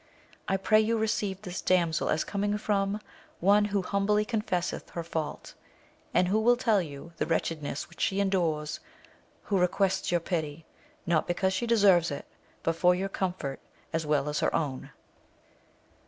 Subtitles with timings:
[0.47, 2.99] I pray you receive this damsel as coming from
[3.39, 5.53] one who humbly confesseth her fault,
[6.11, 8.79] and who will tell you the wretchedness which she endures
[9.43, 10.65] who requests your pity,
[11.05, 12.25] not because she deserves it,
[12.63, 13.59] but for your comfort,
[13.93, 14.89] as well as her own.